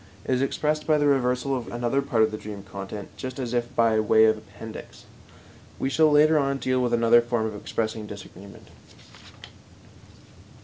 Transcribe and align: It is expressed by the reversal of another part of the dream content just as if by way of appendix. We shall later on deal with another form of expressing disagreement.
It 0.25 0.33
is 0.33 0.41
expressed 0.41 0.87
by 0.87 0.97
the 0.97 1.05
reversal 1.05 1.55
of 1.55 1.67
another 1.71 2.01
part 2.01 2.23
of 2.23 2.31
the 2.31 2.37
dream 2.39 2.63
content 2.63 3.15
just 3.17 3.37
as 3.37 3.53
if 3.53 3.75
by 3.75 3.99
way 3.99 4.25
of 4.25 4.35
appendix. 4.35 5.05
We 5.77 5.91
shall 5.91 6.11
later 6.11 6.39
on 6.39 6.57
deal 6.57 6.81
with 6.81 6.91
another 6.95 7.21
form 7.21 7.45
of 7.45 7.55
expressing 7.55 8.07
disagreement. 8.07 8.65